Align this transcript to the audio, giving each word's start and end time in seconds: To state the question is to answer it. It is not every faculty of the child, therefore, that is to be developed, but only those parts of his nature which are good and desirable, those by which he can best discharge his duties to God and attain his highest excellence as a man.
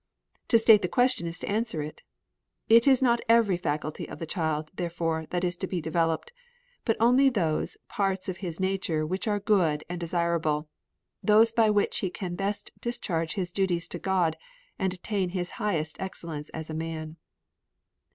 To 0.47 0.57
state 0.57 0.81
the 0.81 0.87
question 0.87 1.27
is 1.27 1.37
to 1.37 1.47
answer 1.47 1.83
it. 1.83 2.01
It 2.67 2.87
is 2.87 3.03
not 3.03 3.21
every 3.29 3.55
faculty 3.55 4.09
of 4.09 4.17
the 4.17 4.25
child, 4.25 4.71
therefore, 4.73 5.27
that 5.29 5.43
is 5.43 5.55
to 5.57 5.67
be 5.67 5.79
developed, 5.79 6.33
but 6.85 6.97
only 6.99 7.29
those 7.29 7.77
parts 7.87 8.27
of 8.27 8.37
his 8.37 8.59
nature 8.59 9.05
which 9.05 9.27
are 9.27 9.39
good 9.39 9.83
and 9.87 9.99
desirable, 9.99 10.67
those 11.21 11.51
by 11.51 11.69
which 11.69 11.99
he 11.99 12.09
can 12.09 12.33
best 12.33 12.71
discharge 12.81 13.33
his 13.35 13.51
duties 13.51 13.87
to 13.89 13.99
God 13.99 14.37
and 14.79 14.91
attain 14.91 15.29
his 15.29 15.51
highest 15.61 15.99
excellence 16.01 16.49
as 16.49 16.71
a 16.71 16.73
man. 16.73 17.17